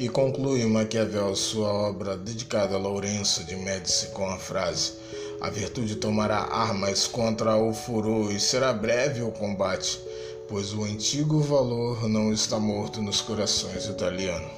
[0.00, 4.92] E conclui Maquiavel sua obra dedicada a Lourenço de Médici com a frase:
[5.40, 10.00] A virtude tomará armas contra o furor e será breve o combate,
[10.48, 14.52] pois o antigo valor não está morto nos corações italianos.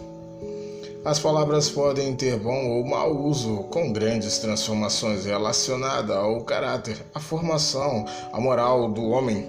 [1.03, 7.18] As palavras podem ter bom ou mau uso, com grandes transformações relacionadas ao caráter, à
[7.18, 9.48] formação, à moral do homem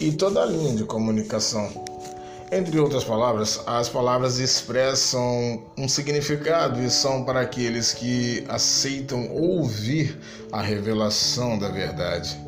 [0.00, 1.91] e toda a linha de comunicação.
[2.54, 10.18] Entre outras palavras, as palavras expressam um significado e são para aqueles que aceitam ouvir
[10.52, 12.38] a revelação da verdade.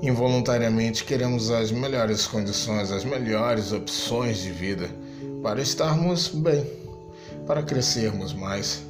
[0.00, 4.88] Involuntariamente queremos as melhores condições, as melhores opções de vida
[5.42, 6.66] para estarmos bem,
[7.46, 8.80] para crescermos mais.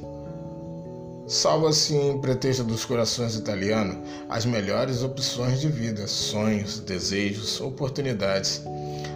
[1.27, 3.97] Salva-se em pretexto dos corações italianos
[4.29, 8.61] as melhores opções de vida, sonhos, desejos, oportunidades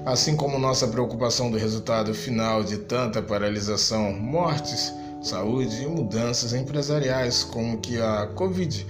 [0.08, 7.44] assim como nossa preocupação do resultado final de tanta paralisação, mortes, saúde e mudanças empresariais,
[7.44, 8.88] como que a Covid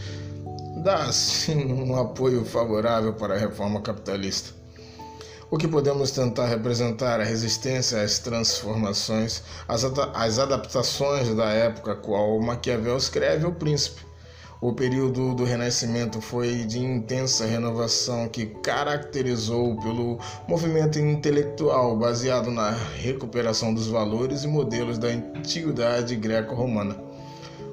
[0.84, 4.52] dá sim um apoio favorável para a reforma capitalista.
[5.50, 12.98] O que podemos tentar representar a resistência às transformações, as adaptações da época qual Maquiavel
[12.98, 14.02] escreve O Príncipe,
[14.59, 22.72] o período do Renascimento foi de intensa renovação que caracterizou pelo movimento intelectual baseado na
[22.72, 27.02] recuperação dos valores e modelos da antiguidade greco-romana,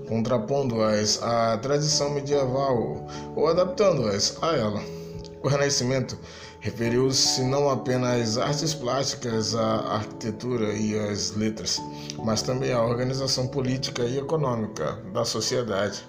[0.06, 5.03] contrapondo-as à tradição medieval ou adaptando-as a ela.
[5.44, 6.18] O Renascimento
[6.60, 11.82] referiu-se não apenas às artes plásticas, à arquitetura e às letras,
[12.24, 16.02] mas também à organização política e econômica da sociedade.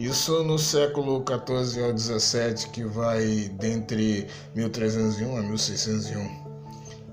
[0.00, 6.42] Isso no século XIV ao XVII, que vai dentre 1301 a 1601.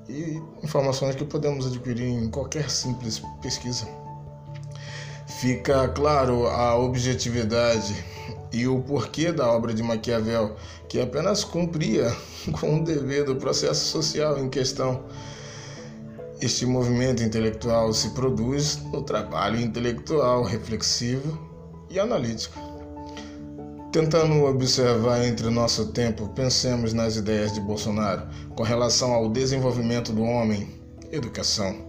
[0.09, 3.87] E informações que podemos adquirir em qualquer simples pesquisa.
[5.39, 7.93] Fica claro a objetividade
[8.51, 10.55] e o porquê da obra de Maquiavel,
[10.87, 12.15] que apenas cumpria
[12.59, 15.03] com o dever do processo social em questão.
[16.41, 21.37] Este movimento intelectual se produz no trabalho intelectual reflexivo
[21.89, 22.57] e analítico.
[23.91, 30.23] Tentando observar entre nosso tempo, pensemos nas ideias de Bolsonaro com relação ao desenvolvimento do
[30.23, 30.69] homem,
[31.11, 31.88] educação.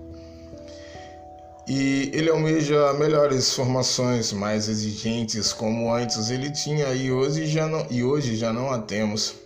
[1.73, 7.87] E ele almeja melhores formações, mais exigentes, como antes ele tinha e hoje já não,
[7.89, 9.37] e hoje já não a temos.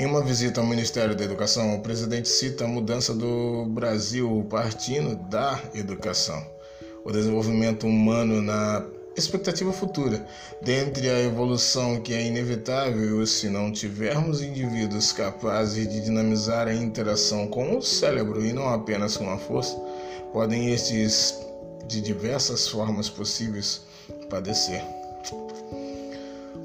[0.00, 5.14] Em uma visita ao Ministério da Educação, o presidente cita a mudança do Brasil partindo
[5.30, 6.44] da educação,
[7.04, 8.84] o desenvolvimento humano na
[9.16, 10.26] expectativa futura.
[10.60, 17.46] Dentre a evolução que é inevitável se não tivermos indivíduos capazes de dinamizar a interação
[17.46, 19.80] com o cérebro e não apenas com a força,
[20.34, 21.42] podem estes,
[21.88, 23.80] de diversas formas possíveis,
[24.28, 24.82] padecer.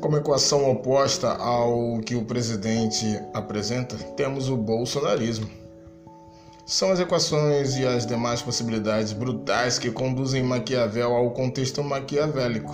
[0.02, 5.60] Como equação oposta ao que o presidente apresenta, temos o bolsonarismo
[6.70, 12.72] são as equações e as demais possibilidades brutais que conduzem Maquiavel ao contexto maquiavélico,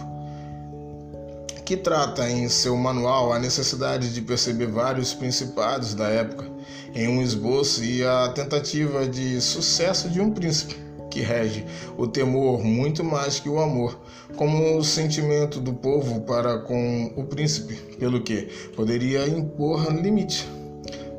[1.65, 6.45] que trata em seu manual a necessidade de perceber vários principados da época
[6.93, 10.75] em um esboço e a tentativa de sucesso de um príncipe
[11.09, 11.65] que rege
[11.97, 13.99] o temor muito mais que o amor,
[14.35, 18.43] como o sentimento do povo para com o príncipe, pelo que
[18.75, 20.47] poderia impor limite.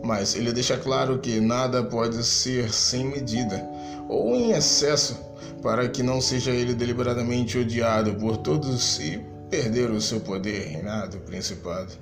[0.05, 3.69] Mas ele deixa claro que nada pode ser sem medida
[4.09, 5.19] ou em excesso
[5.61, 9.21] para que não seja ele deliberadamente odiado por todos e
[9.51, 11.93] perder o seu poder, reinado, principado.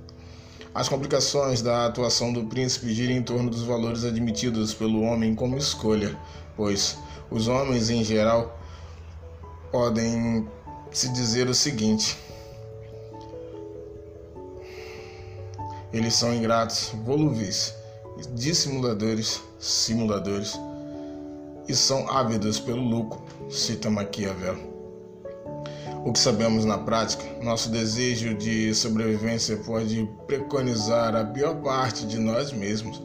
[0.74, 5.56] As complicações da atuação do príncipe giram em torno dos valores admitidos pelo homem como
[5.56, 6.18] escolha,
[6.56, 6.98] pois
[7.30, 8.58] os homens em geral
[9.70, 10.48] podem
[10.90, 12.16] se dizer o seguinte:
[15.92, 17.72] eles são ingratos, volúveis,
[18.34, 20.58] dissimuladores, simuladores
[21.68, 24.73] e são ávidos pelo lucro, cita Maquiavel.
[26.04, 32.18] O que sabemos na prática, nosso desejo de sobrevivência pode preconizar a pior parte de
[32.18, 33.02] nós mesmos,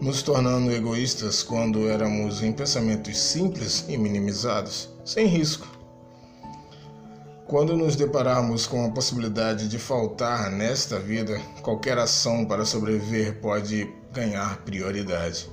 [0.00, 5.66] nos tornando egoístas quando éramos em pensamentos simples e minimizados, sem risco.
[7.48, 13.92] Quando nos depararmos com a possibilidade de faltar nesta vida, qualquer ação para sobreviver pode
[14.12, 15.50] ganhar prioridade.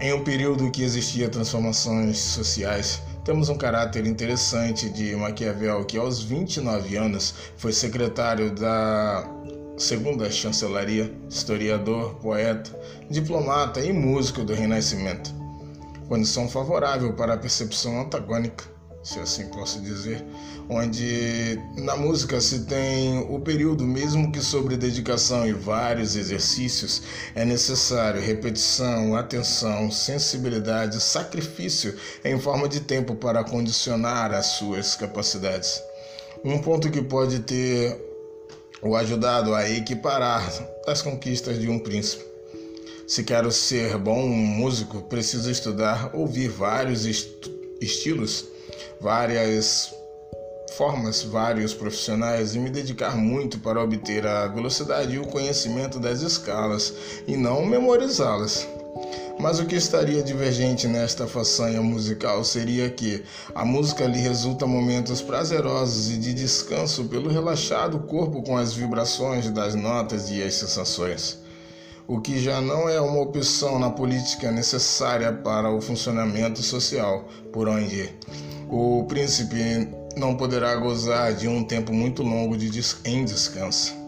[0.00, 6.22] Em um período que existia transformações sociais, temos um caráter interessante de Maquiavel, que aos
[6.22, 9.28] 29 anos foi secretário da
[9.76, 12.70] segunda chancelaria, historiador, poeta,
[13.10, 15.34] diplomata e músico do Renascimento.
[16.08, 18.64] condição favorável para a percepção antagônica,
[19.02, 20.22] se assim posso dizer,
[20.68, 27.02] onde na música se tem o período, mesmo que sobre dedicação e vários exercícios,
[27.34, 35.82] é necessário repetição, atenção, sensibilidade, sacrifício em forma de tempo para condicionar as suas capacidades.
[36.44, 37.98] Um ponto que pode ter
[38.82, 40.46] o ajudado a equiparar
[40.86, 42.24] as conquistas de um príncipe.
[43.06, 47.50] Se quero ser bom músico, preciso estudar, ouvir vários est
[47.80, 48.46] estilos,
[49.00, 49.94] várias
[50.76, 56.22] formas, vários profissionais e me dedicar muito para obter a velocidade e o conhecimento das
[56.22, 56.94] escalas
[57.26, 58.66] e não memorizá-las.
[59.38, 63.24] Mas o que estaria divergente nesta façanha musical seria que
[63.54, 69.50] a música lhe resulta momentos prazerosos e de descanso pelo relaxado corpo com as vibrações
[69.50, 71.38] das notas e as sensações.
[72.06, 77.68] O que já não é uma opção na política necessária para o funcionamento social, por
[77.68, 78.12] onde
[78.70, 83.99] o príncipe não poderá gozar de um tempo muito longo de des em descanso.